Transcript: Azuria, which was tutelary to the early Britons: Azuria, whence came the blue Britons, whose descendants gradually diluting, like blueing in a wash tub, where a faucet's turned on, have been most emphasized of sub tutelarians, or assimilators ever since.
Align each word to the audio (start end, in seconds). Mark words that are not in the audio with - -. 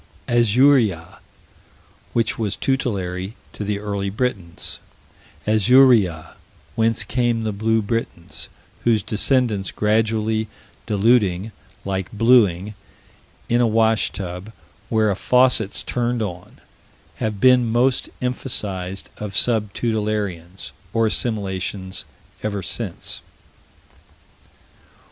Azuria, 0.27 1.19
which 2.13 2.35
was 2.39 2.55
tutelary 2.55 3.35
to 3.53 3.63
the 3.63 3.77
early 3.77 4.09
Britons: 4.09 4.79
Azuria, 5.45 6.33
whence 6.73 7.03
came 7.03 7.43
the 7.43 7.51
blue 7.51 7.83
Britons, 7.83 8.49
whose 8.79 9.03
descendants 9.03 9.69
gradually 9.69 10.47
diluting, 10.87 11.51
like 11.85 12.11
blueing 12.11 12.73
in 13.47 13.61
a 13.61 13.67
wash 13.67 14.11
tub, 14.11 14.51
where 14.89 15.11
a 15.11 15.15
faucet's 15.15 15.83
turned 15.83 16.23
on, 16.23 16.59
have 17.17 17.39
been 17.39 17.71
most 17.71 18.09
emphasized 18.23 19.11
of 19.17 19.37
sub 19.37 19.71
tutelarians, 19.71 20.71
or 20.93 21.05
assimilators 21.05 22.05
ever 22.41 22.63
since. 22.63 23.21